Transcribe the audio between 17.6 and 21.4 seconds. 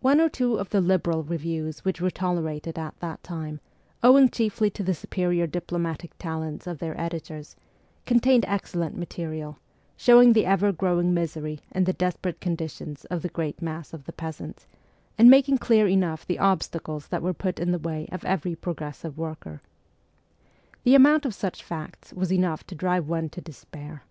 the way of every progressive worker. The amount of